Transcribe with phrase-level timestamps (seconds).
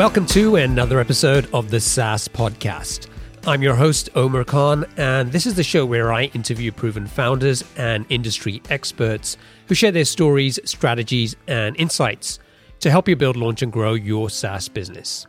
[0.00, 3.08] Welcome to another episode of the SaaS Podcast.
[3.46, 7.62] I'm your host, Omer Khan, and this is the show where I interview proven founders
[7.76, 9.36] and industry experts
[9.66, 12.38] who share their stories, strategies, and insights
[12.78, 15.26] to help you build, launch, and grow your SaaS business.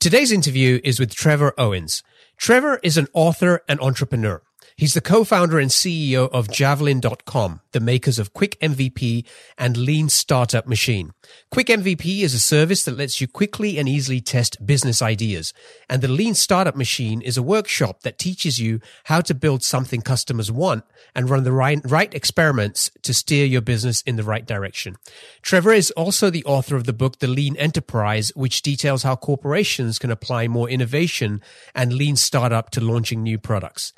[0.00, 2.02] Today's interview is with Trevor Owens.
[2.38, 4.42] Trevor is an author and entrepreneur.
[4.76, 9.24] He's the co-founder and CEO of Javelin.com, the makers of Quick MVP
[9.56, 11.12] and Lean Startup Machine.
[11.52, 15.54] Quick MVP is a service that lets you quickly and easily test business ideas.
[15.88, 20.02] And the Lean Startup Machine is a workshop that teaches you how to build something
[20.02, 20.82] customers want
[21.14, 24.96] and run the right, right experiments to steer your business in the right direction.
[25.40, 30.00] Trevor is also the author of the book, The Lean Enterprise, which details how corporations
[30.00, 31.40] can apply more innovation
[31.76, 33.92] and lean startup to launching new products.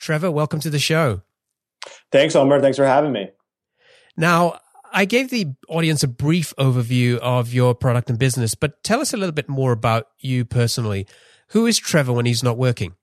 [0.00, 1.22] Trevor, welcome to the show.
[2.10, 2.60] Thanks, Omer.
[2.60, 3.30] Thanks for having me.
[4.16, 4.58] Now,
[4.92, 9.12] I gave the audience a brief overview of your product and business, but tell us
[9.12, 11.06] a little bit more about you personally.
[11.48, 12.94] Who is Trevor when he's not working?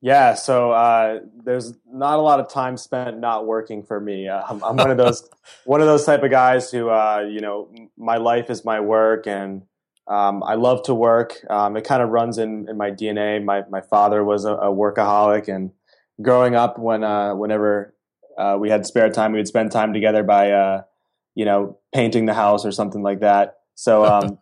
[0.00, 4.28] Yeah, so uh, there's not a lot of time spent not working for me.
[4.28, 5.28] Uh, I'm, I'm, one of those
[5.64, 9.26] one of those type of guys who, uh, you know, my life is my work,
[9.26, 9.62] and
[10.08, 11.36] um, I love to work.
[11.50, 13.44] Um, it kind of runs in, in my DNA.
[13.44, 15.70] My my father was a, a workaholic, and
[16.22, 17.94] growing up, when uh, whenever
[18.38, 20.82] uh, we had spare time, we would spend time together by uh,
[21.34, 23.58] you know painting the house or something like that.
[23.74, 24.38] So um,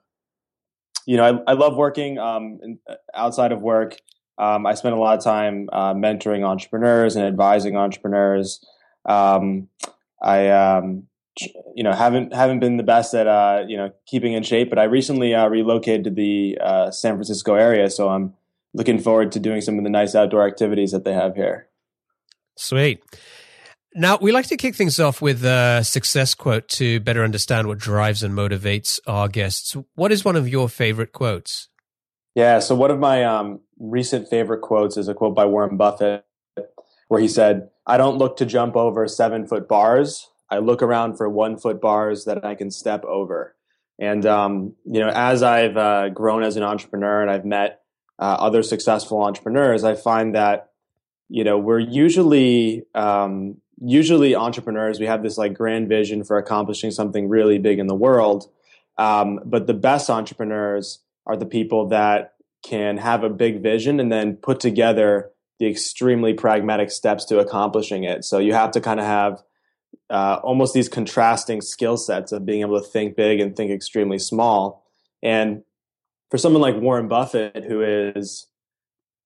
[1.06, 3.96] you know, I, I love working um, uh, outside of work.
[4.38, 8.64] Um, I spend a lot of time uh, mentoring entrepreneurs and advising entrepreneurs.
[9.04, 9.68] Um,
[10.22, 10.50] I
[11.74, 14.78] you know haven't haven't been the best at uh, you know keeping in shape, but
[14.78, 18.34] I recently uh, relocated to the uh, San Francisco area, so I'm
[18.74, 21.68] looking forward to doing some of the nice outdoor activities that they have here.
[22.56, 23.02] Sweet.
[23.94, 27.78] Now we like to kick things off with a success quote to better understand what
[27.78, 29.74] drives and motivates our guests.
[29.94, 31.68] What is one of your favorite quotes?
[32.34, 36.26] Yeah, so one of my um, recent favorite quotes is a quote by Warren Buffett,
[37.08, 41.16] where he said, "I don't look to jump over seven foot bars." I look around
[41.16, 43.54] for one foot bars that I can step over.
[43.98, 47.80] And, um, you know, as I've uh, grown as an entrepreneur and I've met
[48.18, 50.70] uh, other successful entrepreneurs, I find that,
[51.28, 56.90] you know, we're usually, um, usually entrepreneurs, we have this like grand vision for accomplishing
[56.90, 58.50] something really big in the world.
[58.98, 62.34] Um, but the best entrepreneurs are the people that
[62.64, 68.04] can have a big vision and then put together the extremely pragmatic steps to accomplishing
[68.04, 68.24] it.
[68.24, 69.42] So you have to kind of have
[70.10, 74.18] uh, almost these contrasting skill sets of being able to think big and think extremely
[74.18, 74.84] small.
[75.22, 75.62] And
[76.30, 78.46] for someone like Warren Buffett, who is,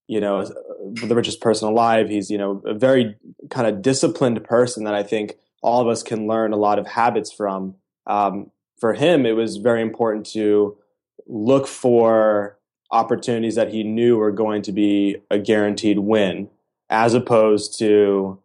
[0.07, 3.17] you know, the richest person alive, he's, you know, a very
[3.51, 6.87] kind of disciplined person that I think all of us can learn a lot of
[6.87, 7.75] habits from.
[8.07, 10.79] Um, for him, it was very important to
[11.27, 12.59] look for
[12.91, 16.49] opportunities that he knew were going to be a guaranteed win,
[16.89, 18.41] as opposed to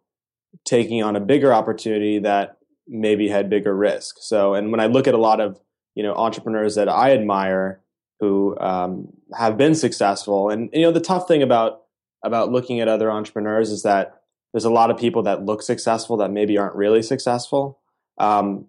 [0.65, 4.17] taking on a bigger opportunity that maybe had bigger risk.
[4.19, 5.59] So, and when I look at a lot of
[5.95, 7.81] you know entrepreneurs that I admire
[8.19, 11.83] who um, have been successful, and you know the tough thing about
[12.23, 14.21] about looking at other entrepreneurs is that
[14.51, 17.79] there's a lot of people that look successful that maybe aren't really successful.
[18.17, 18.67] Um,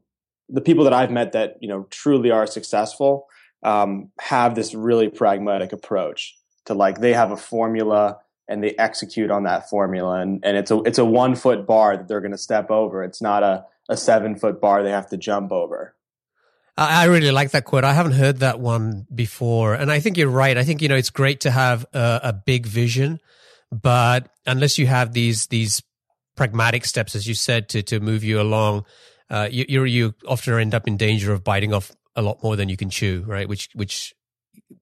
[0.49, 3.27] the people that I've met that you know truly are successful
[3.63, 6.37] um, have this really pragmatic approach
[6.67, 8.19] to like they have a formula
[8.49, 11.97] and they execute on that formula and, and it's a it's a one foot bar
[11.97, 15.09] that they're going to step over it's not a, a seven foot bar they have
[15.09, 15.97] to jump over
[16.79, 17.85] I really like that quote.
[17.85, 19.75] I haven't heard that one before.
[19.75, 20.59] And I think you're right.
[20.59, 23.19] I think, you know, it's great to have a, a big vision,
[23.73, 25.83] but unless you have these, these
[26.37, 28.85] pragmatic steps, as you said, to, to move you along,
[29.31, 32.57] uh, you, you, you often end up in danger of biting off a lot more
[32.57, 33.49] than you can chew, right?
[33.49, 34.15] Which, which,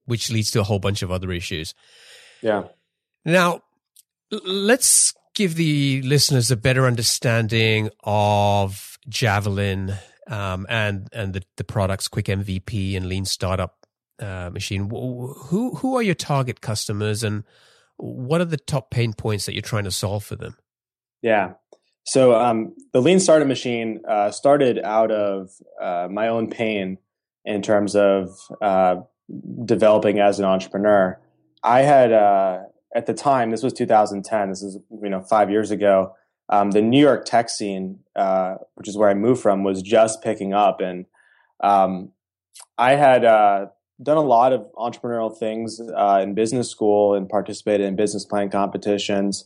[0.03, 1.73] which leads to a whole bunch of other issues.
[2.41, 2.63] Yeah.
[3.25, 3.61] Now,
[4.45, 9.93] let's give the listeners a better understanding of Javelin
[10.27, 13.75] um, and and the, the products, Quick MVP and Lean Startup
[14.19, 14.89] uh, Machine.
[14.89, 17.43] Who who are your target customers, and
[17.97, 20.57] what are the top pain points that you're trying to solve for them?
[21.21, 21.53] Yeah.
[22.07, 25.49] So um, the Lean Startup Machine uh, started out of
[25.81, 26.99] uh, my own pain
[27.43, 28.29] in terms of
[28.61, 28.97] uh,
[29.65, 31.19] developing as an entrepreneur.
[31.63, 32.59] I had uh,
[32.95, 34.49] at the time, this was 2010.
[34.49, 36.15] This is you know five years ago.
[36.47, 40.23] Um, the New York tech scene, uh, which is where I moved from, was just
[40.23, 41.05] picking up, and
[41.61, 42.11] um,
[42.77, 43.67] I had uh,
[44.01, 48.49] done a lot of entrepreneurial things uh, in business school and participated in business plan
[48.49, 49.45] competitions,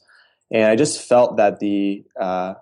[0.51, 2.54] and I just felt that the uh,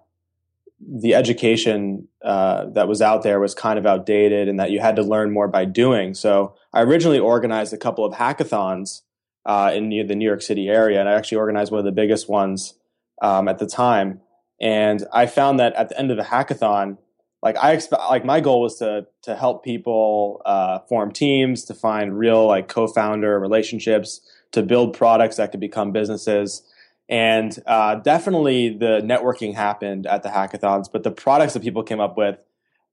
[0.80, 4.95] the education uh, that was out there was kind of outdated and that you had
[4.95, 6.13] to learn more by doing.
[6.13, 9.01] So I originally organized a couple of hackathons
[9.48, 12.30] uh, in the New York City area, and I actually organized one of the biggest
[12.30, 12.74] ones
[13.22, 14.22] um, at the time.
[14.60, 16.98] And I found that at the end of the hackathon,
[17.42, 21.74] like I expect, like my goal was to to help people uh, form teams, to
[21.74, 24.20] find real like co-founder relationships,
[24.52, 26.64] to build products that could become businesses.
[27.08, 32.02] And uh, definitely the networking happened at the hackathons, but the products that people came
[32.02, 32.38] up with,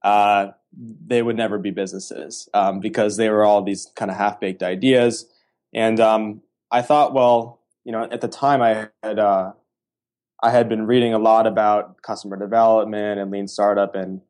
[0.05, 0.49] uh,
[1.05, 4.63] they would never be businesses um, because they were all these kind of half baked
[4.63, 5.27] ideas.
[5.75, 9.53] And um, I thought, well, you know, at the time I had uh,
[10.43, 14.21] I had been reading a lot about customer development and lean startup and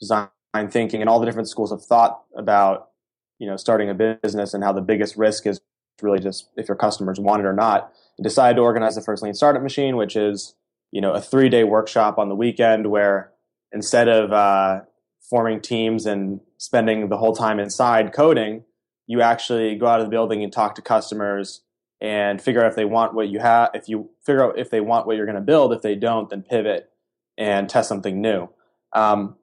[0.00, 0.28] design
[0.68, 2.90] thinking and all the different schools of thought about
[3.38, 5.60] you know starting a business and how the biggest risk is
[6.00, 7.92] really just if your customers want it or not.
[8.18, 10.54] I decided to organize the first lean startup machine, which is
[10.90, 13.32] you know a three day workshop on the weekend where
[13.72, 14.80] instead of uh,
[15.28, 18.64] forming teams and spending the whole time inside coding,
[19.12, 21.62] you actually go out of the building and talk to customers
[22.00, 23.70] and figure out if they want what you have.
[23.74, 26.28] If you figure out if they want what you're going to build, if they don't,
[26.30, 26.90] then pivot
[27.38, 28.48] and test something new.
[28.92, 29.36] Um,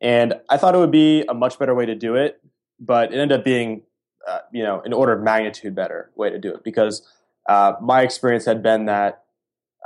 [0.00, 2.40] and I thought it would be a much better way to do it,
[2.80, 3.82] but it ended up being
[4.28, 7.02] uh, you know, an order of magnitude better way to do it because
[7.48, 9.24] uh, my experience had been that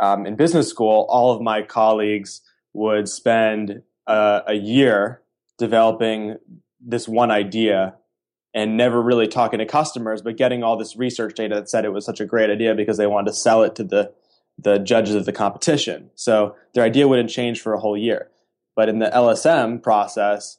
[0.01, 2.43] um, in business school, all of my colleagues
[2.75, 5.23] would spend uh, a year
[5.59, 6.37] developing
[6.81, 7.95] this one idea
[8.57, 11.93] and never really talking to customers, but getting all this research data that said it
[11.93, 14.13] was such a great idea because they wanted to sell it to the
[14.59, 16.11] the judges of the competition.
[16.15, 18.31] So their idea wouldn't change for a whole year.
[18.75, 20.57] But in the LSM process,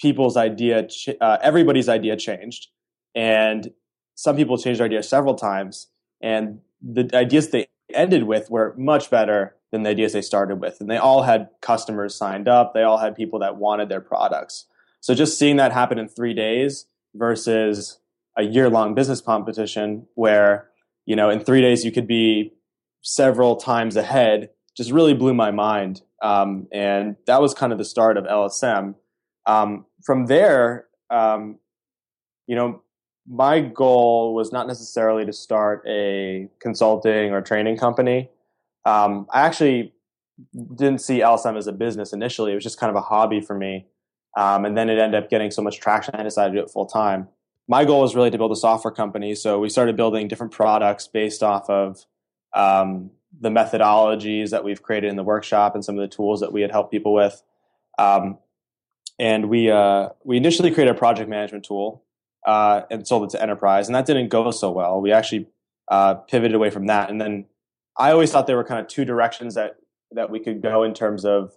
[0.00, 0.88] people's idea,
[1.20, 2.68] uh, everybody's idea changed
[3.14, 3.72] and
[4.14, 5.88] some people changed their idea several times.
[6.22, 10.80] And the ideas they ended with were much better than the ideas they started with.
[10.80, 12.72] And they all had customers signed up.
[12.72, 14.64] They all had people that wanted their products.
[15.00, 17.98] So just seeing that happen in three days versus
[18.36, 20.68] a year long business competition where,
[21.06, 22.52] you know, in three days you could be
[23.02, 26.02] several times ahead just really blew my mind.
[26.22, 28.94] Um, and that was kind of the start of LSM.
[29.46, 31.58] Um, from there, um,
[32.46, 32.82] you know,
[33.28, 38.30] my goal was not necessarily to start a consulting or training company.
[38.84, 39.92] Um, I actually
[40.74, 42.52] didn't see LSM as a business initially.
[42.52, 43.86] It was just kind of a hobby for me.
[44.36, 46.70] Um, and then it ended up getting so much traction, I decided to do it
[46.70, 47.28] full time.
[47.68, 49.34] My goal was really to build a software company.
[49.34, 52.04] So we started building different products based off of
[52.54, 56.52] um, the methodologies that we've created in the workshop and some of the tools that
[56.52, 57.42] we had helped people with.
[57.98, 58.38] Um,
[59.18, 62.02] and we uh, we initially created a project management tool
[62.46, 65.00] uh, and sold it to enterprise, and that didn't go so well.
[65.00, 65.46] We actually
[65.88, 67.44] uh, pivoted away from that, and then
[67.98, 69.76] I always thought there were kind of two directions that
[70.12, 71.54] that we could go in terms of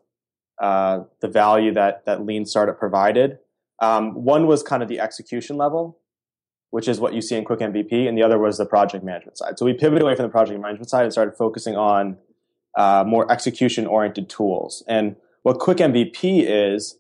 [0.62, 3.40] uh, the value that that lean startup provided.
[3.80, 6.00] Um, one was kind of the execution level,
[6.70, 9.38] which is what you see in Quick MVP, and the other was the project management
[9.38, 9.58] side.
[9.60, 12.18] So we pivoted away from the project management side and started focusing on
[12.78, 14.84] uh, more execution oriented tools.
[14.88, 16.98] And what Quick MVP is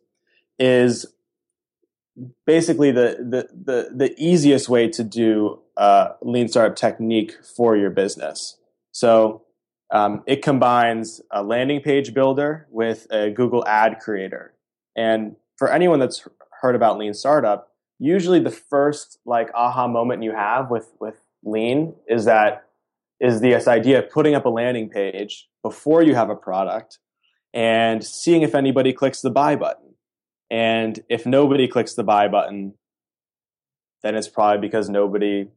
[0.59, 1.05] is
[2.45, 7.89] basically the, the, the, the easiest way to do uh, lean startup technique for your
[7.89, 8.57] business.
[8.91, 9.42] So
[9.93, 14.53] um, it combines a landing page builder with a Google ad creator.
[14.97, 16.27] And for anyone that's
[16.61, 17.69] heard about lean startup,
[17.99, 22.65] usually the first like aha moment you have with, with lean is that
[23.19, 26.97] is this idea of putting up a landing page before you have a product
[27.53, 29.93] and seeing if anybody clicks the buy button
[30.49, 32.73] and if nobody clicks the buy button,
[34.01, 35.47] then it's probably because nobody,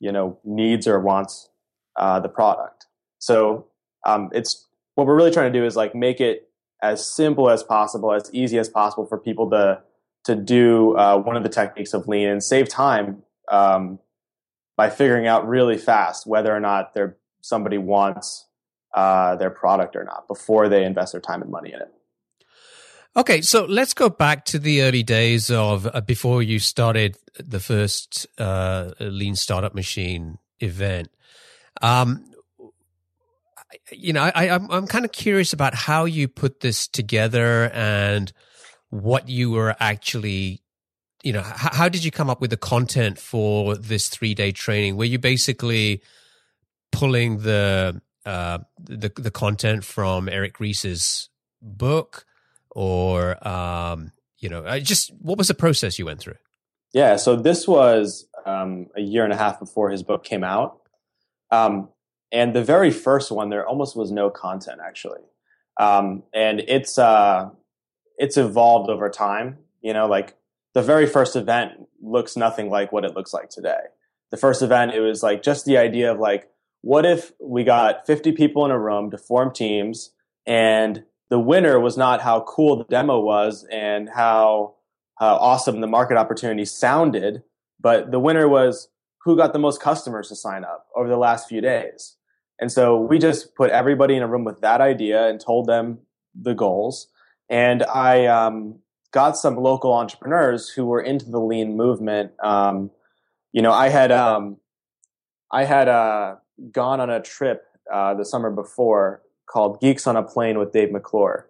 [0.00, 1.48] you know, needs or wants
[1.96, 2.87] uh, the product.
[3.18, 3.66] So
[4.06, 6.48] um, it's what we're really trying to do is like make it
[6.82, 9.82] as simple as possible, as easy as possible for people to
[10.24, 13.98] to do uh, one of the techniques of lean and save time um,
[14.76, 17.06] by figuring out really fast whether or not they
[17.40, 18.46] somebody wants
[18.94, 21.92] uh, their product or not before they invest their time and money in it.
[23.16, 27.58] Okay, so let's go back to the early days of uh, before you started the
[27.58, 31.08] first uh, Lean Startup Machine event.
[31.80, 32.24] Um,
[33.92, 38.32] you know, I, I'm I'm kind of curious about how you put this together and
[38.90, 40.62] what you were actually,
[41.22, 44.52] you know, how, how did you come up with the content for this three day
[44.52, 44.96] training?
[44.96, 46.02] Were you basically
[46.92, 51.28] pulling the uh, the the content from Eric Ries's
[51.60, 52.24] book?
[52.78, 56.36] or um, you know, just what was the process you went through?
[56.92, 60.78] Yeah, so this was um, a year and a half before his book came out,
[61.50, 61.88] um,
[62.32, 65.20] and the very first one there almost was no content actually.
[65.80, 67.50] um, and it's uh,
[68.18, 69.58] it's evolved over time.
[69.80, 70.36] You know, like
[70.74, 73.80] the very first event looks nothing like what it looks like today.
[74.30, 76.50] The first event, it was like just the idea of like,
[76.82, 80.10] what if we got 50 people in a room to form teams
[80.46, 84.74] and the winner was not how cool the demo was and how,
[85.18, 87.42] how awesome the market opportunity sounded,
[87.80, 88.88] but the winner was
[89.24, 92.17] who got the most customers to sign up over the last few days.
[92.60, 95.98] And so we just put everybody in a room with that idea and told them
[96.34, 97.08] the goals.
[97.48, 98.80] And I um,
[99.12, 102.32] got some local entrepreneurs who were into the lean movement.
[102.42, 102.90] Um,
[103.52, 104.58] you know, I had um,
[105.50, 106.36] I had uh,
[106.72, 110.92] gone on a trip uh, the summer before called Geeks on a Plane with Dave
[110.92, 111.48] McClure,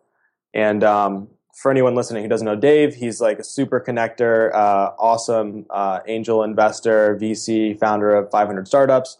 [0.55, 1.29] and um,
[1.61, 5.99] for anyone listening who doesn't know Dave, he's like a super connector, uh, awesome uh,
[6.07, 9.19] angel investor, VC, founder of 500 startups.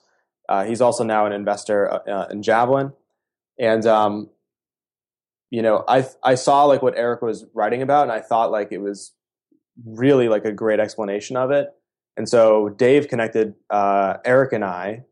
[0.49, 2.93] Uh, he's also now an investor uh, in Javelin,
[3.59, 4.31] and um,
[5.51, 8.73] you know, I I saw like what Eric was writing about, and I thought like
[8.73, 9.13] it was
[9.85, 11.69] really like a great explanation of it.
[12.17, 15.05] And so Dave connected uh, Eric and I,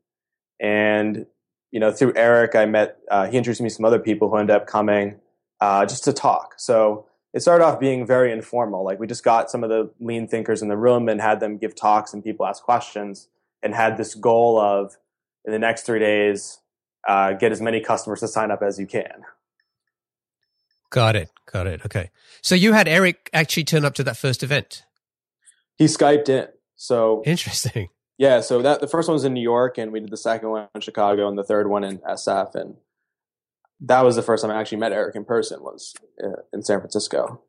[0.61, 1.27] and
[1.71, 2.97] you know, through Eric, I met.
[3.11, 5.21] Uh, he introduced me to some other people who ended up coming
[5.61, 6.55] uh, just to talk.
[6.59, 8.85] So it started off being very informal.
[8.85, 11.59] Like we just got some of the lean thinkers in the room and had them
[11.59, 13.29] give talks and people ask questions,
[13.63, 14.97] and had this goal of
[15.47, 16.59] in the next three days
[17.07, 19.25] uh, get as many customers to sign up as you can.
[20.91, 21.31] Got it.
[21.51, 21.85] Got it.
[21.85, 22.11] Okay.
[22.43, 24.85] So you had Eric actually turn up to that first event.
[25.77, 26.49] He Skyped in.
[26.77, 27.89] So interesting.
[28.19, 28.41] Yeah.
[28.41, 30.69] So that the first one was in New York, and we did the second one
[30.75, 32.77] in Chicago, and the third one in SF, and
[33.81, 35.63] that was the first time I actually met Eric in person.
[35.63, 37.43] Was uh, in San Francisco.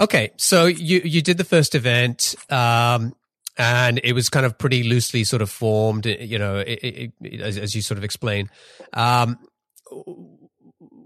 [0.00, 3.14] Okay, so you you did the first event, um,
[3.58, 6.06] and it was kind of pretty loosely sort of formed.
[6.06, 8.48] You know, it, it, as, as, you sort of explained.
[8.92, 9.38] Um,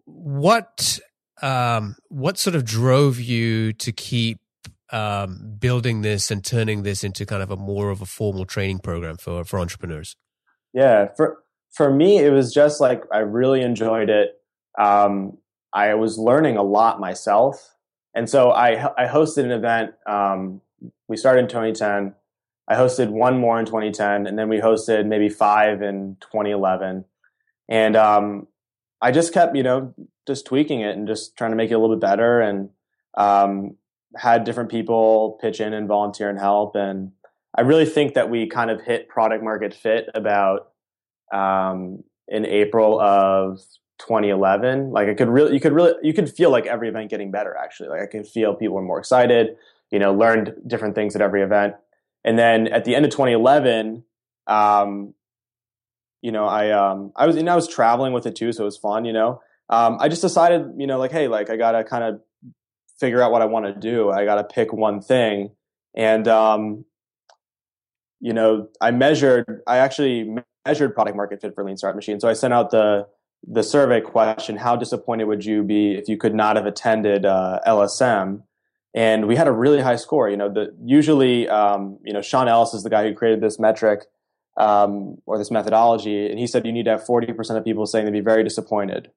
[0.04, 0.98] what
[1.42, 4.38] um, what sort of drove you to keep
[4.92, 8.78] um, building this and turning this into kind of a more of a formal training
[8.78, 10.16] program for for entrepreneurs?
[10.72, 11.38] Yeah, for
[11.72, 14.40] for me, it was just like I really enjoyed it.
[14.78, 15.38] Um,
[15.72, 17.74] I was learning a lot myself,
[18.14, 19.94] and so I I hosted an event.
[20.06, 20.60] Um,
[21.08, 22.14] we started in 2010.
[22.68, 27.04] I hosted one more in 2010, and then we hosted maybe five in 2011.
[27.68, 28.48] And um,
[29.00, 29.94] I just kept, you know,
[30.26, 32.70] just tweaking it and just trying to make it a little bit better and
[33.16, 33.76] um,
[34.16, 36.74] had different people pitch in and volunteer and help.
[36.74, 37.12] And
[37.56, 40.72] I really think that we kind of hit product market fit about
[41.32, 43.60] um, in April of
[43.98, 44.90] 2011.
[44.90, 47.56] Like I could really, you could really, you could feel like every event getting better.
[47.56, 49.56] Actually, like I could feel people were more excited.
[49.90, 51.74] You know, learned different things at every event.
[52.26, 54.02] And then at the end of 2011,
[54.48, 55.14] um,
[56.22, 58.64] you know, I um, I was and I was traveling with it too, so it
[58.64, 59.04] was fun.
[59.04, 59.40] You know,
[59.70, 62.20] um, I just decided, you know, like, hey, like I gotta kind of
[62.98, 64.10] figure out what I want to do.
[64.10, 65.52] I gotta pick one thing,
[65.94, 66.84] and um,
[68.20, 69.62] you know, I measured.
[69.68, 72.18] I actually measured product market fit for Lean Startup Machine.
[72.18, 73.06] So I sent out the
[73.46, 77.60] the survey question: How disappointed would you be if you could not have attended uh,
[77.64, 78.42] LSM?
[78.96, 80.28] And we had a really high score.
[80.28, 83.58] You know, the usually, um, you know, Sean Ellis is the guy who created this
[83.60, 84.00] metric
[84.56, 87.86] um, or this methodology, and he said you need to have forty percent of people
[87.86, 89.10] saying they'd be very disappointed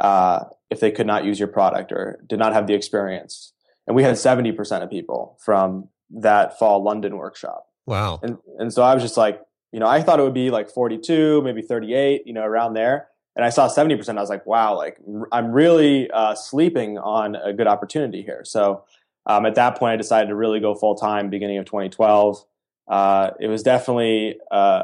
[0.00, 3.52] uh, if they could not use your product or did not have the experience.
[3.86, 7.66] And we had 70% of people from that fall London workshop.
[7.86, 8.20] Wow.
[8.22, 9.40] And, and so I was just like,
[9.72, 13.08] you know, I thought it would be like 42, maybe 38, you know, around there.
[13.36, 14.08] And I saw 70%.
[14.16, 14.98] I was like, wow, like
[15.32, 18.42] I'm really uh, sleeping on a good opportunity here.
[18.44, 18.84] So
[19.30, 22.44] um, at that point, I decided to really go full time beginning of 2012.
[22.88, 24.82] Uh, it was definitely uh,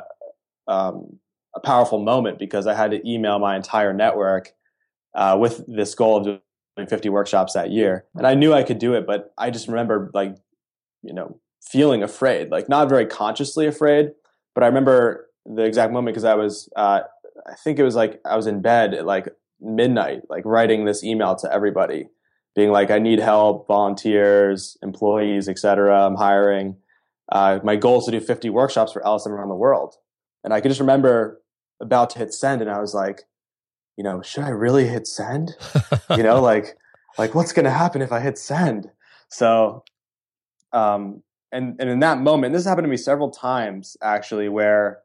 [0.68, 1.18] um,
[1.56, 4.52] a powerful moment because I had to email my entire network
[5.16, 6.24] uh, with this goal of
[6.76, 8.04] doing 50 workshops that year.
[8.14, 10.36] And I knew I could do it, but I just remember like,
[11.02, 14.12] you know, feeling afraid, like not very consciously afraid,
[14.54, 17.00] but I remember the exact moment because I was, uh,
[17.48, 19.26] I think it was like I was in bed at like
[19.60, 22.06] midnight, like writing this email to everybody,
[22.56, 26.06] being like, I need help, volunteers, employees, etc.
[26.06, 26.76] I'm hiring.
[27.30, 29.96] Uh, my goal is to do 50 workshops for LSM around the world.
[30.42, 31.42] And I could just remember
[31.80, 33.22] about to hit send, and I was like,
[33.98, 35.54] you know, should I really hit send?
[36.10, 36.78] you know, like,
[37.18, 38.90] like what's going to happen if I hit send?
[39.28, 39.84] So,
[40.72, 41.22] um,
[41.52, 45.00] and, and in that moment, this happened to me several times actually, where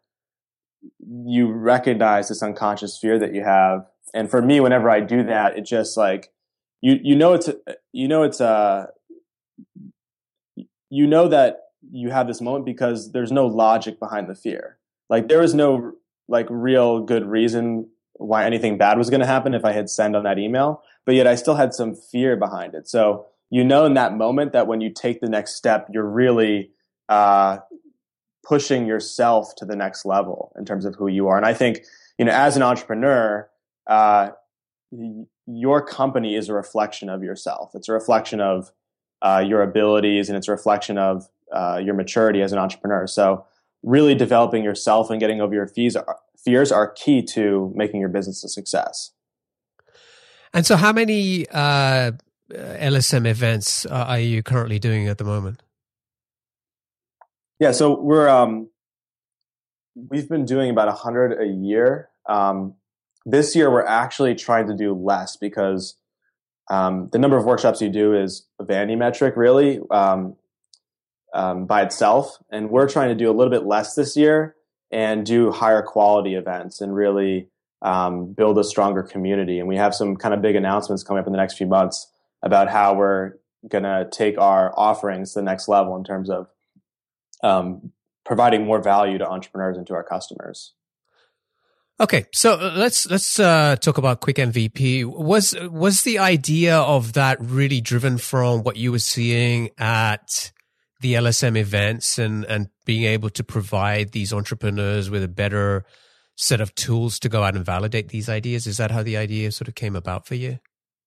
[1.25, 3.85] you recognize this unconscious fear that you have.
[4.13, 6.31] And for me, whenever I do that, it just like,
[6.81, 7.49] you, you know, it's,
[7.93, 8.87] you know, it's, uh,
[10.91, 14.77] you know that you have this moment because there's no logic behind the fear.
[15.09, 15.93] Like there is no
[16.27, 20.15] like real good reason why anything bad was going to happen if I hit send
[20.15, 22.87] on that email, but yet I still had some fear behind it.
[22.87, 26.71] So you know in that moment that when you take the next step, you're really
[27.09, 27.57] uh,
[28.45, 31.37] pushing yourself to the next level in terms of who you are.
[31.37, 31.81] And I think
[32.17, 33.49] you know as an entrepreneur,
[33.87, 34.29] uh,
[35.47, 37.71] your company is a reflection of yourself.
[37.73, 38.71] It's a reflection of
[39.21, 43.07] uh, your abilities, and it's a reflection of uh, your maturity as an entrepreneur.
[43.07, 43.45] So
[43.83, 48.09] really developing yourself and getting over your fears are, fears are key to making your
[48.09, 49.11] business a success.
[50.53, 52.11] And so, how many uh,
[52.51, 55.61] LSM events are you currently doing at the moment?
[57.59, 58.69] Yeah, so we're um,
[59.95, 62.09] we've been doing about a hundred a year.
[62.27, 62.75] Um,
[63.25, 65.95] this year, we're actually trying to do less because
[66.69, 69.79] um, the number of workshops you do is a vanity metric, really.
[69.89, 70.35] Um,
[71.33, 72.37] um, by itself.
[72.49, 74.55] And we're trying to do a little bit less this year
[74.91, 77.49] and do higher quality events and really
[77.81, 79.59] um, build a stronger community.
[79.59, 82.07] And we have some kind of big announcements coming up in the next few months
[82.43, 83.33] about how we're
[83.67, 86.47] going to take our offerings to the next level in terms of
[87.43, 87.91] um,
[88.25, 90.73] providing more value to entrepreneurs and to our customers.
[91.99, 95.05] Okay, so uh, let's let's uh, talk about Quick MVP.
[95.05, 100.51] Was was the idea of that really driven from what you were seeing at
[101.01, 105.83] the LSM events and, and being able to provide these entrepreneurs with a better
[106.35, 108.65] set of tools to go out and validate these ideas?
[108.65, 110.59] Is that how the idea sort of came about for you?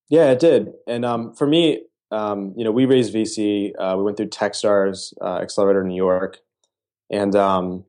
[0.08, 0.72] Yeah, it did.
[0.86, 3.72] And um, for me, um, you know, we raised VC.
[3.78, 6.38] Uh, we went through TechStars uh, Accelerator in New York,
[7.10, 7.84] and um,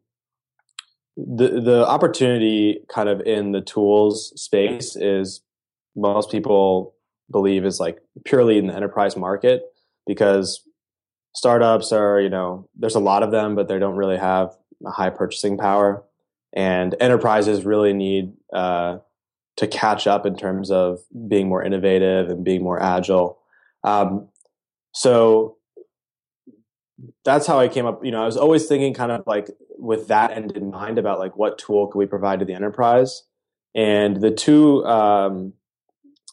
[1.17, 5.41] the the opportunity kind of in the tools space is
[5.95, 6.93] most people
[7.31, 9.63] believe is like purely in the enterprise market
[10.05, 10.61] because
[11.35, 14.55] startups are, you know, there's a lot of them, but they don't really have
[14.85, 16.03] a high purchasing power.
[16.53, 18.99] And enterprises really need uh,
[19.57, 23.39] to catch up in terms of being more innovative and being more agile.
[23.83, 24.29] Um,
[24.93, 25.57] so
[27.23, 28.03] that's how I came up.
[28.03, 31.19] You know, I was always thinking kind of like with that end in mind about
[31.19, 33.23] like what tool could we provide to the enterprise.
[33.73, 35.53] And the two um,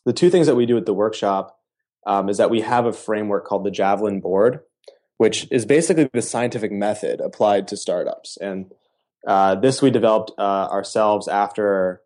[0.05, 1.59] the two things that we do at the workshop
[2.07, 4.61] um, is that we have a framework called the Javelin Board,
[5.19, 8.37] which is basically the scientific method applied to startups.
[8.41, 8.73] And
[9.27, 12.03] uh, this we developed uh, ourselves after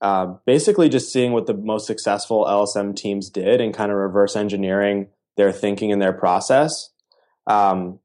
[0.00, 4.36] uh, basically just seeing what the most successful LSM teams did and kind of reverse
[4.36, 6.90] engineering their thinking and their process.
[7.46, 8.00] Um,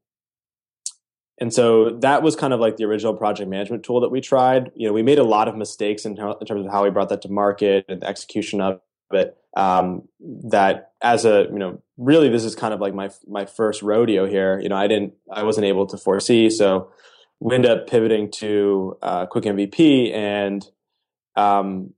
[1.40, 4.70] and so that was kind of like the original project management tool that we tried.
[4.76, 7.08] You know, we made a lot of mistakes in, in terms of how we brought
[7.08, 9.36] that to market and the execution of it.
[9.54, 10.08] Um,
[10.44, 14.26] that as a you know really this is kind of like my my first rodeo
[14.26, 14.60] here.
[14.60, 16.92] You know, I didn't I wasn't able to foresee, so
[17.40, 20.64] we end up pivoting to uh, Quick MVP and
[21.34, 21.92] um,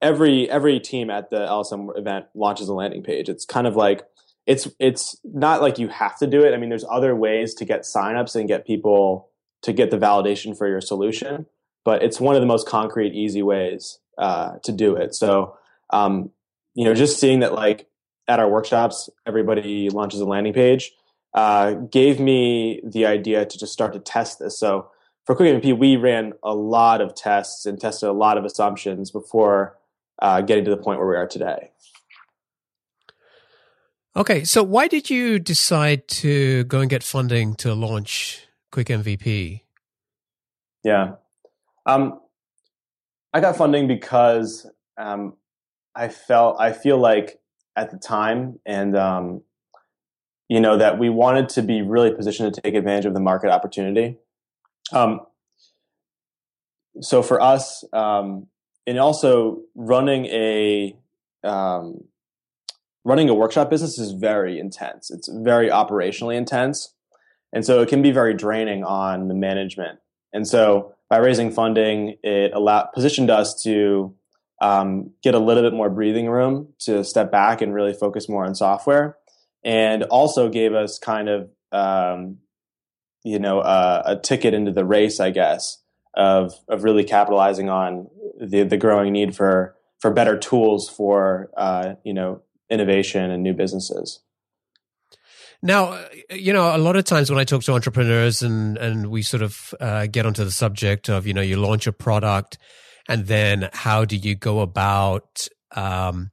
[0.00, 3.28] every every team at the LSM event launches a landing page.
[3.28, 4.02] It's kind of like
[4.46, 6.54] it's it's not like you have to do it.
[6.54, 9.28] I mean, there's other ways to get signups and get people
[9.62, 11.46] to get the validation for your solution,
[11.84, 15.14] but it's one of the most concrete, easy ways uh, to do it.
[15.14, 15.56] So,
[15.90, 16.30] um,
[16.74, 17.86] you know, just seeing that like
[18.26, 20.92] at our workshops, everybody launches a landing page,
[21.34, 24.58] uh, gave me the idea to just start to test this.
[24.58, 24.90] So
[25.26, 29.10] for Quick MVP, we ran a lot of tests and tested a lot of assumptions
[29.10, 29.76] before
[30.20, 31.70] uh, getting to the point where we are today.
[34.16, 39.62] Okay, so why did you decide to go and get funding to launch Quick MVP?
[40.82, 41.12] Yeah,
[41.86, 42.20] um,
[43.32, 44.66] I got funding because
[44.98, 45.34] um,
[45.94, 47.38] I felt I feel like
[47.76, 49.42] at the time, and um,
[50.48, 53.50] you know that we wanted to be really positioned to take advantage of the market
[53.50, 54.18] opportunity.
[54.92, 55.20] Um,
[57.00, 58.48] so for us, um,
[58.86, 60.96] and also running a
[61.44, 62.04] um,
[63.04, 65.10] running a workshop business is very intense.
[65.10, 66.94] It's very operationally intense,
[67.52, 69.98] and so it can be very draining on the management.
[70.32, 74.14] And so by raising funding, it allowed positioned us to
[74.60, 78.44] um, get a little bit more breathing room to step back and really focus more
[78.44, 79.16] on software,
[79.64, 82.38] and also gave us kind of um,
[83.24, 85.78] you know uh, a ticket into the race, I guess,
[86.14, 88.08] of of really capitalizing on
[88.40, 93.54] the the growing need for for better tools for uh, you know innovation and new
[93.54, 94.20] businesses.
[95.62, 99.22] Now, you know, a lot of times when I talk to entrepreneurs and and we
[99.22, 102.58] sort of uh, get onto the subject of you know you launch a product
[103.08, 106.30] and then how do you go about um,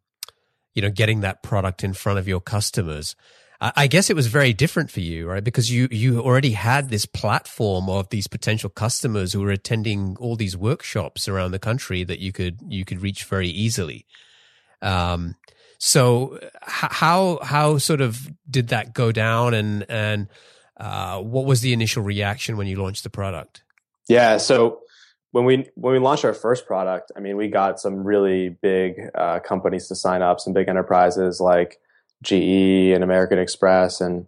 [0.73, 3.15] you know getting that product in front of your customers
[3.59, 5.43] I guess it was very different for you, right?
[5.43, 10.35] Because you you already had this platform of these potential customers who were attending all
[10.35, 14.05] these workshops around the country that you could you could reach very easily.
[14.83, 15.37] Um,
[15.77, 20.27] so how how sort of did that go down, and and
[20.77, 23.63] uh, what was the initial reaction when you launched the product?
[24.07, 24.81] Yeah, so
[25.31, 28.95] when we when we launched our first product, I mean, we got some really big
[29.13, 31.79] uh, companies to sign up, some big enterprises like
[32.23, 34.27] GE and American Express, and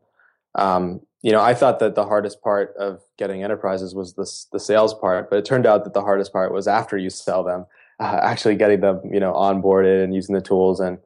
[0.55, 4.59] um, you know, I thought that the hardest part of getting enterprises was the the
[4.59, 7.65] sales part, but it turned out that the hardest part was after you sell them,
[7.99, 10.79] uh, actually getting them, you know, onboarded and using the tools.
[10.79, 10.99] And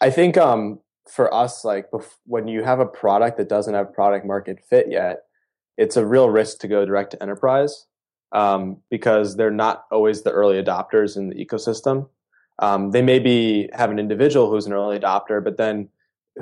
[0.00, 3.92] I think um, for us, like bef- when you have a product that doesn't have
[3.92, 5.24] product market fit yet,
[5.76, 7.86] it's a real risk to go direct to enterprise
[8.32, 12.08] um, because they're not always the early adopters in the ecosystem.
[12.60, 15.88] Um, they may be have an individual who's an early adopter, but then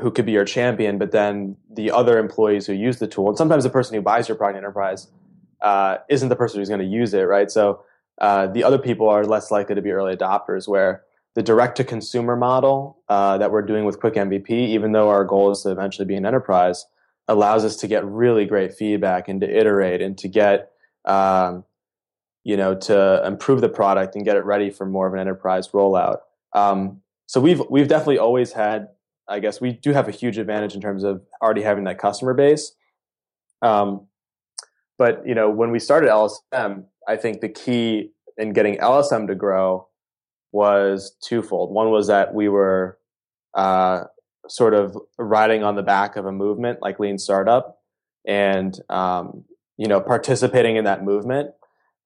[0.00, 3.38] who could be your champion, but then the other employees who use the tool, and
[3.38, 5.08] sometimes the person who buys your product enterprise
[5.62, 7.50] uh, isn't the person who's going to use it, right?
[7.50, 7.82] So
[8.20, 10.68] uh, the other people are less likely to be early adopters.
[10.68, 11.02] Where
[11.36, 15.22] the direct to consumer model uh, that we're doing with Quick MVP, even though our
[15.22, 16.86] goal is to eventually be an enterprise,
[17.28, 20.70] allows us to get really great feedback and to iterate and to get
[21.04, 21.62] um,
[22.42, 25.68] you know to improve the product and get it ready for more of an enterprise
[25.68, 26.20] rollout.
[26.54, 28.88] Um, so we've we've definitely always had
[29.28, 32.32] I guess we do have a huge advantage in terms of already having that customer
[32.32, 32.72] base.
[33.60, 34.06] Um,
[34.96, 39.34] but you know, when we started LSM, I think the key in getting LSM to
[39.34, 39.88] grow
[40.52, 41.72] was twofold.
[41.72, 42.98] One was that we were
[43.54, 44.04] uh,
[44.48, 47.78] sort of riding on the back of a movement like Lean Startup,
[48.26, 49.44] and um,
[49.76, 51.50] you know, participating in that movement.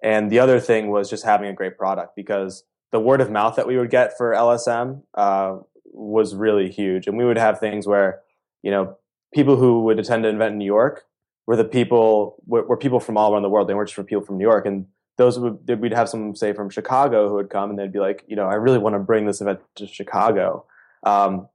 [0.02, 3.56] And the other thing was just having a great product because the word of mouth
[3.56, 5.58] that we would get for LSM uh,
[5.92, 7.06] was really huge.
[7.06, 8.20] And we would have things where,
[8.62, 8.96] you know,
[9.34, 11.04] people who would attend an event in New York
[11.46, 13.68] were the people were, were people from all around the world.
[13.68, 14.66] They weren't just from people from New York.
[14.66, 14.86] And
[15.20, 18.24] those would we'd have some say from Chicago who would come and they'd be like,
[18.26, 20.64] you know, I really want to bring this event to Chicago.
[21.02, 21.46] Um,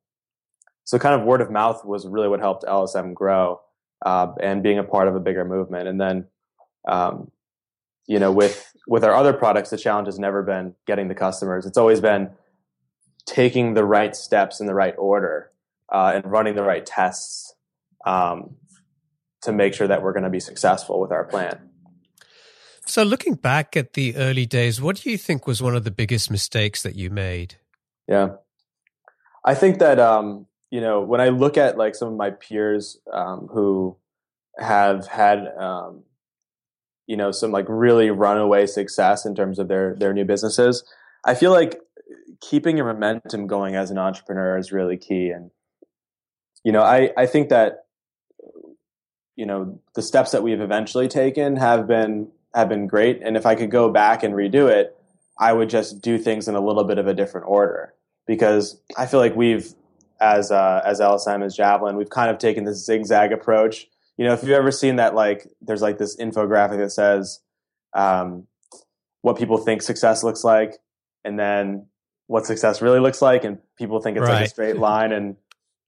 [0.84, 3.62] so kind of word of mouth was really what helped LSM grow
[4.06, 5.88] uh, and being a part of a bigger movement.
[5.88, 6.28] And then,
[6.88, 7.32] um,
[8.06, 11.66] you know, with with our other products, the challenge has never been getting the customers.
[11.66, 12.30] It's always been
[13.26, 15.50] taking the right steps in the right order
[15.92, 17.56] uh, and running the right tests
[18.06, 18.58] um,
[19.42, 21.72] to make sure that we're going to be successful with our plan.
[22.88, 25.92] So, looking back at the early days, what do you think was one of the
[25.92, 27.56] biggest mistakes that you made?
[28.08, 28.30] Yeah,
[29.44, 33.00] I think that um, you know when I look at like some of my peers
[33.12, 33.98] um, who
[34.60, 36.04] have had um,
[37.08, 40.84] you know some like really runaway success in terms of their their new businesses,
[41.26, 41.80] I feel like
[42.42, 45.30] keeping your momentum going as an entrepreneur is really key.
[45.30, 45.52] And,
[46.64, 47.86] you know, I, I think that,
[49.36, 53.22] you know, the steps that we've eventually taken have been, have been great.
[53.22, 54.98] And if I could go back and redo it,
[55.38, 57.94] I would just do things in a little bit of a different order
[58.26, 59.74] because I feel like we've,
[60.22, 63.88] as, uh, as LSM, as Javelin, we've kind of taken this zigzag approach.
[64.18, 67.42] You know, if you've ever seen that, like, there's like this infographic that says,
[67.94, 68.48] um,
[69.22, 70.78] what people think success looks like,
[71.26, 71.88] and then
[72.28, 74.36] what success really looks like, and people think it's right.
[74.36, 75.36] like a straight line, and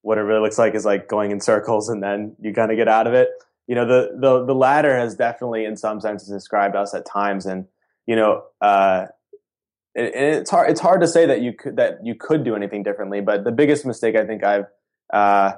[0.01, 2.77] what it really looks like is like going in circles, and then you kind of
[2.77, 3.30] get out of it.
[3.67, 7.45] You know, the the the latter has definitely, in some senses, described us at times,
[7.45, 7.65] and
[8.06, 9.08] you know, uh,
[9.93, 12.84] it, it's hard it's hard to say that you could that you could do anything
[12.84, 13.21] differently.
[13.21, 14.65] But the biggest mistake I think I've
[15.12, 15.53] uh,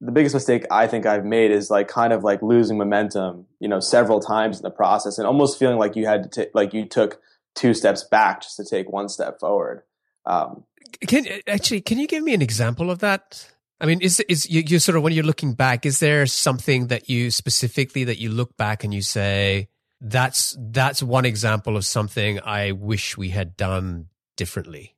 [0.00, 3.68] the biggest mistake I think I've made is like kind of like losing momentum, you
[3.68, 6.72] know, several times in the process, and almost feeling like you had to take like
[6.72, 7.20] you took
[7.54, 9.82] two steps back just to take one step forward.
[10.24, 10.64] Um,
[11.06, 13.50] can actually, can you give me an example of that?
[13.80, 16.88] I mean, is is you, you sort of when you're looking back, is there something
[16.88, 19.68] that you specifically that you look back and you say
[20.00, 24.96] that's that's one example of something I wish we had done differently?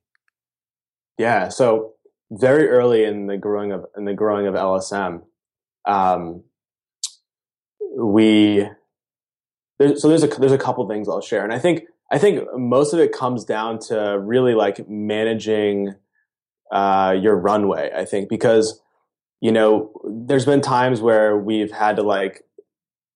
[1.17, 1.49] Yeah.
[1.49, 1.93] So
[2.31, 5.23] very early in the growing of in the growing of LSM,
[5.85, 6.43] um,
[7.95, 8.67] we
[9.79, 12.93] so there's a there's a couple things I'll share, and I think I think most
[12.93, 15.95] of it comes down to really like managing
[16.71, 17.91] uh, your runway.
[17.95, 18.81] I think because
[19.39, 22.43] you know there's been times where we've had to like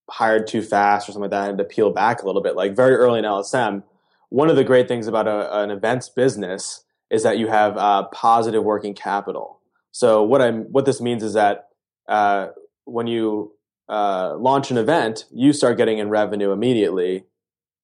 [0.10, 2.56] hire too fast or something like that, and to peel back a little bit.
[2.56, 3.84] Like very early in LSM,
[4.30, 8.04] one of the great things about a, an events business is that you have uh,
[8.12, 9.60] positive working capital.
[9.92, 11.70] So what I'm what this means is that
[12.08, 12.48] uh,
[12.84, 13.54] when you
[13.88, 17.26] uh, launch an event, you start getting in revenue immediately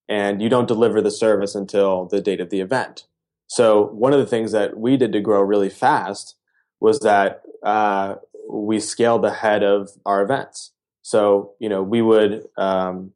[0.09, 3.05] and you don't deliver the service until the date of the event.
[3.51, 6.37] So one of the things that we did to grow really fast
[6.79, 8.15] was that uh,
[8.49, 10.71] we scaled ahead of our events.
[11.01, 13.11] So, you know, we would um,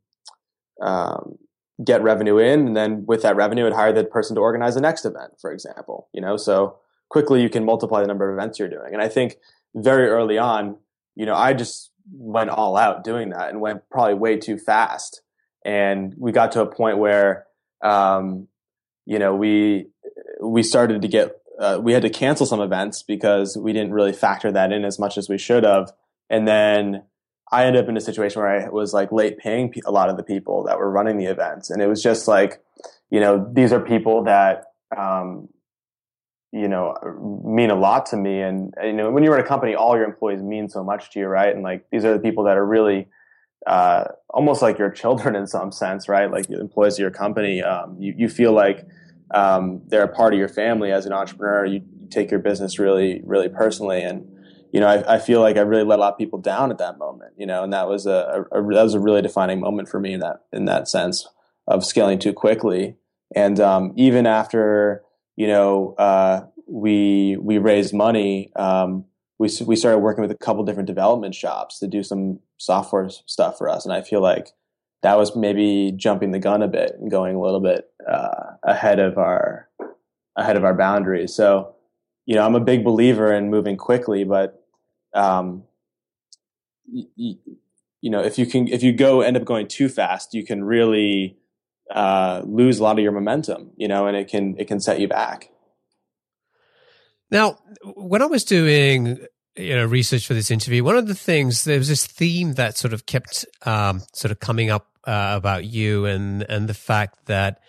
[0.81, 1.37] um,
[1.81, 4.81] get revenue in, and then with that revenue, would hire the person to organize the
[4.81, 6.09] next event, for example.
[6.11, 8.91] You know, so quickly you can multiply the number of events you're doing.
[8.91, 9.37] And I think
[9.73, 10.75] very early on,
[11.15, 15.21] you know, I just went all out doing that and went probably way too fast.
[15.63, 17.45] And we got to a point where,
[17.81, 18.49] um,
[19.05, 19.91] you know, we
[20.47, 24.13] we started to get uh, we had to cancel some events because we didn't really
[24.13, 25.91] factor that in as much as we should have.
[26.29, 27.03] And then
[27.51, 30.17] I ended up in a situation where I was like late paying a lot of
[30.17, 32.61] the people that were running the events, and it was just like,
[33.09, 35.47] you know, these are people that um,
[36.51, 36.95] you know
[37.45, 40.05] mean a lot to me, and, you know, when you're in a company, all your
[40.05, 41.53] employees mean so much to you, right?
[41.53, 43.07] And like these are the people that are really
[43.67, 46.31] uh, almost like your children in some sense, right?
[46.31, 48.85] Like employees of your company, um, you you feel like
[49.33, 51.65] um, they're a part of your family as an entrepreneur.
[51.65, 54.29] You, take your business really, really personally, and
[54.71, 56.77] you know, I, I, feel like I really let a lot of people down at
[56.79, 59.59] that moment, you know, and that was a, a, a, that was a really defining
[59.59, 61.27] moment for me in that in that sense
[61.67, 62.95] of scaling too quickly.
[63.35, 65.01] And um, even after
[65.35, 69.05] you know uh, we we raised money, um,
[69.39, 73.57] we we started working with a couple different development shops to do some software stuff
[73.57, 74.49] for us, and I feel like
[75.05, 78.97] that was maybe jumping the gun a bit and going a little bit uh, ahead
[78.97, 79.69] of our
[80.35, 81.31] ahead of our boundaries.
[81.31, 81.75] So,
[82.25, 84.65] you know, I'm a big believer in moving quickly, but
[85.13, 85.63] um,
[86.91, 87.37] you,
[88.01, 90.63] you know, if you can, if you go end up going too fast, you can
[90.63, 91.37] really
[91.93, 93.73] uh, lose a lot of your momentum.
[93.77, 95.51] You know, and it can it can set you back.
[97.29, 97.59] Now,
[97.95, 99.19] when I was doing
[99.55, 102.75] you know research for this interview, one of the things there was this theme that
[102.75, 107.25] sort of kept um, sort of coming up uh, about you, and and the fact
[107.25, 107.59] that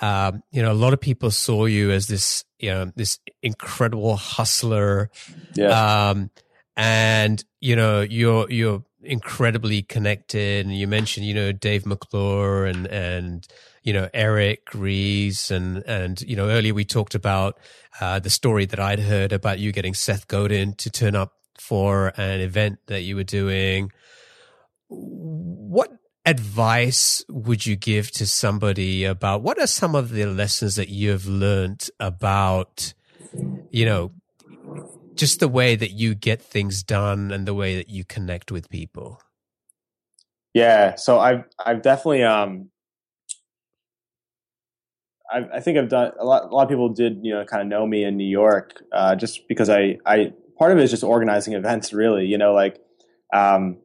[0.00, 4.16] um, you know a lot of people saw you as this you know this incredible
[4.16, 5.10] hustler.
[5.54, 6.10] Yeah.
[6.10, 6.30] Um,
[6.76, 12.86] and you know you're you're incredibly connected and you mentioned you know Dave McClure and
[12.86, 13.46] and
[13.82, 17.58] you know Eric Ries and and you know earlier we talked about
[18.00, 22.12] uh, the story that I'd heard about you getting Seth Godin to turn up for
[22.16, 23.90] an event that you were doing
[24.88, 25.90] what
[26.24, 31.10] advice would you give to somebody about what are some of the lessons that you
[31.10, 32.94] have learned about
[33.70, 34.12] you know
[35.14, 38.70] just the way that you get things done and the way that you connect with
[38.70, 39.20] people.
[40.54, 42.70] Yeah, so I've I've definitely um
[45.30, 46.44] I, I think I've done a lot.
[46.44, 49.14] A lot of people did you know kind of know me in New York uh,
[49.14, 52.78] just because I I part of it is just organizing events really you know like
[53.32, 53.78] um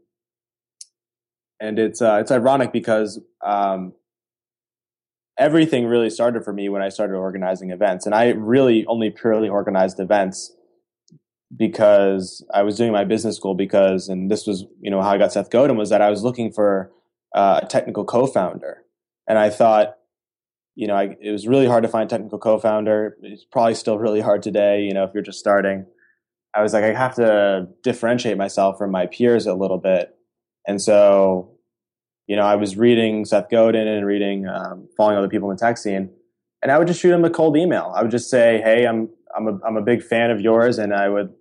[1.60, 3.94] and it's uh, it's ironic because um
[5.38, 9.50] everything really started for me when I started organizing events and I really only purely
[9.50, 10.52] organized events
[11.56, 15.18] because I was doing my business school because, and this was, you know, how I
[15.18, 16.92] got Seth Godin was that I was looking for
[17.34, 18.84] uh, a technical co-founder.
[19.28, 19.96] And I thought,
[20.76, 23.18] you know, I, it was really hard to find a technical co-founder.
[23.22, 25.86] It's probably still really hard today, you know, if you're just starting.
[26.54, 30.17] I was like, I have to differentiate myself from my peers a little bit.
[30.68, 31.52] And so,
[32.28, 35.60] you know, I was reading Seth Godin and reading, um, following other people in the
[35.60, 36.12] tech scene.
[36.62, 37.94] And I would just shoot him a cold email.
[37.96, 40.94] I would just say, Hey, I'm I'm a I'm a big fan of yours, and
[40.94, 41.34] I would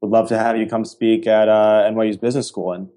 [0.00, 2.72] would love to have you come speak at uh, NYU's business school.
[2.72, 2.88] And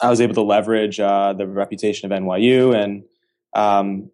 [0.00, 3.04] I was able to leverage uh, the reputation of NYU, and
[3.54, 4.10] um,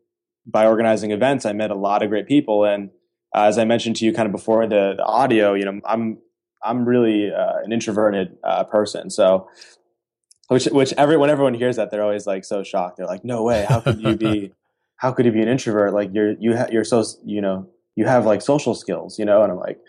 [0.46, 2.64] by organizing events, I met a lot of great people.
[2.64, 2.90] And
[3.34, 6.18] uh, as I mentioned to you, kind of before the, the audio, you know, I'm
[6.62, 9.48] I'm really uh, an introverted uh, person, so
[10.48, 12.96] which which every when everyone hears that, they're always like so shocked.
[12.96, 13.66] They're like, "No way!
[13.68, 14.52] How could you be?
[14.96, 15.92] how could you be an introvert?
[15.92, 19.42] Like you're you ha- you're so you know you have like social skills, you know,
[19.42, 19.80] and I'm like,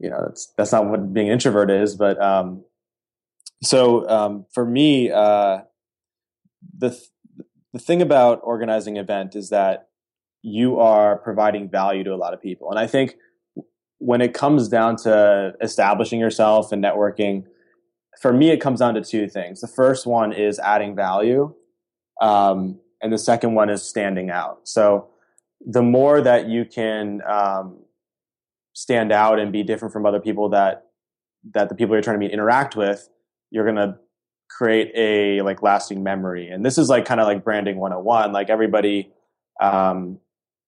[0.00, 1.94] you know, that's, that's not what being an introvert is.
[1.96, 2.64] But, um,
[3.62, 5.60] so, um, for me, uh,
[6.76, 7.10] the, th-
[7.72, 9.88] the thing about organizing an event is that
[10.42, 12.70] you are providing value to a lot of people.
[12.70, 13.16] And I think
[13.98, 17.44] when it comes down to establishing yourself and networking,
[18.20, 19.60] for me, it comes down to two things.
[19.60, 21.54] The first one is adding value.
[22.20, 24.68] Um, and the second one is standing out.
[24.68, 25.08] So
[25.64, 27.78] the more that you can um,
[28.74, 30.86] stand out and be different from other people that
[31.52, 33.08] that the people you're trying to meet interact with,
[33.50, 33.98] you're gonna
[34.50, 36.48] create a like lasting memory.
[36.48, 38.32] And this is like kind of like branding 101.
[38.32, 39.10] Like everybody,
[39.62, 40.18] um,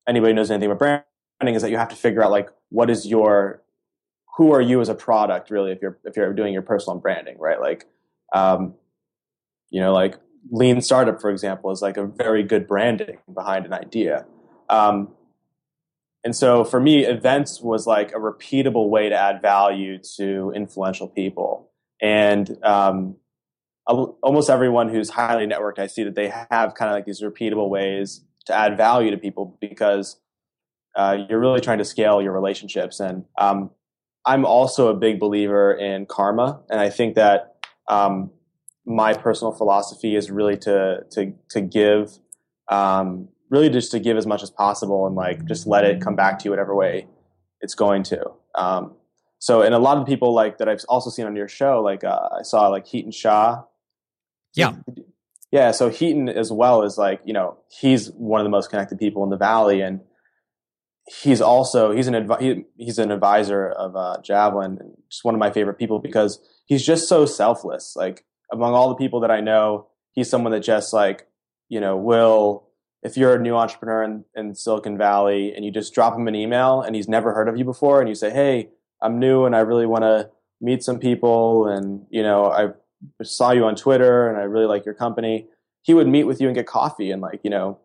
[0.08, 1.04] anybody knows anything about
[1.40, 3.62] branding is that you have to figure out like what is your
[4.36, 7.36] who are you as a product really if you're if you're doing your personal branding
[7.38, 7.86] right like
[8.34, 8.74] um,
[9.70, 10.18] you know like
[10.50, 14.26] lean startup for example is like a very good branding behind an idea
[14.68, 15.08] um,
[16.24, 21.08] and so for me, events was like a repeatable way to add value to influential
[21.08, 21.70] people.
[22.00, 23.16] And um,
[23.86, 27.68] almost everyone who's highly networked, I see that they have kind of like these repeatable
[27.68, 30.20] ways to add value to people because
[30.94, 33.00] uh, you're really trying to scale your relationships.
[33.00, 33.70] And um,
[34.24, 37.56] I'm also a big believer in karma, and I think that
[37.88, 38.30] um,
[38.86, 42.18] my personal philosophy is really to to to give
[42.68, 46.16] um, really just to give as much as possible and like just let it come
[46.16, 47.06] back to you whatever way
[47.60, 48.30] it's going to.
[48.54, 48.94] Um,
[49.38, 52.04] so, and a lot of people like that I've also seen on your show, like
[52.04, 53.62] uh, I saw like Hiten Shah.
[54.54, 54.76] Yeah.
[55.50, 55.72] Yeah.
[55.72, 59.24] So Hiten as well is like, you know, he's one of the most connected people
[59.24, 59.80] in the Valley.
[59.80, 60.00] And
[61.06, 65.34] he's also, he's an, advi- he, he's an advisor of uh, Javelin and just one
[65.34, 67.94] of my favorite people because he's just so selfless.
[67.96, 71.26] Like among all the people that I know, he's someone that just like,
[71.68, 72.68] you know, will
[73.02, 76.34] if you're a new entrepreneur in, in Silicon Valley and you just drop him an
[76.34, 78.68] email and he's never heard of you before and you say, Hey,
[79.02, 82.68] I'm new and I really want to meet some people and, you know, I
[83.24, 85.48] saw you on Twitter and I really like your company.
[85.82, 87.80] He would meet with you and get coffee and like, you know,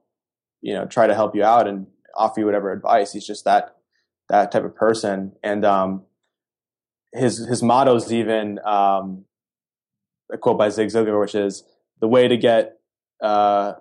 [0.62, 3.14] you know, try to help you out and offer you whatever advice.
[3.14, 3.78] He's just that,
[4.30, 5.34] that type of person.
[5.44, 6.04] And, um,
[7.14, 9.26] his, his motto is even, um,
[10.32, 11.64] a quote by Zig Ziglar, which is
[12.02, 12.80] the way to get,
[13.22, 13.74] uh,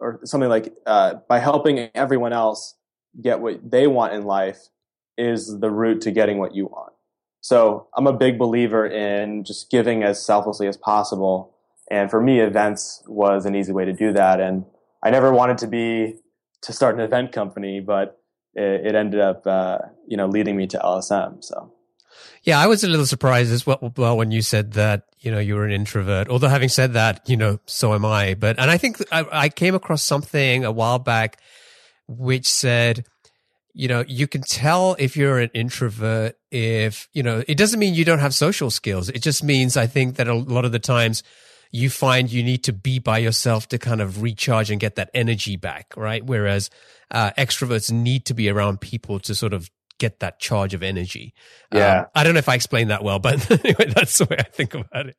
[0.00, 2.76] or something like uh, by helping everyone else
[3.22, 4.58] get what they want in life
[5.16, 6.92] is the route to getting what you want.
[7.40, 11.54] So I'm a big believer in just giving as selflessly as possible.
[11.90, 14.40] And for me, events was an easy way to do that.
[14.40, 14.64] And
[15.02, 16.16] I never wanted to be
[16.64, 18.20] to start an event company, but
[18.54, 21.44] it, it ended up, uh, you know, leading me to LSM.
[21.44, 21.72] So.
[22.42, 25.38] Yeah, I was a little surprised as well, well when you said that you know
[25.38, 26.28] you were an introvert.
[26.28, 28.34] Although having said that, you know, so am I.
[28.34, 31.40] But and I think I, I came across something a while back
[32.06, 33.06] which said,
[33.72, 37.42] you know, you can tell if you're an introvert if you know.
[37.48, 39.08] It doesn't mean you don't have social skills.
[39.08, 41.22] It just means I think that a lot of the times
[41.74, 45.10] you find you need to be by yourself to kind of recharge and get that
[45.12, 46.24] energy back, right?
[46.24, 46.70] Whereas
[47.10, 51.34] uh, extroverts need to be around people to sort of get that charge of energy.
[51.72, 52.02] Yeah.
[52.02, 54.44] Um, I don't know if I explained that well, but anyway, that's the way I
[54.44, 55.16] think about it.